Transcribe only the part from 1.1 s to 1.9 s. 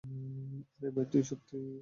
তুমি সত্যিই ভাল!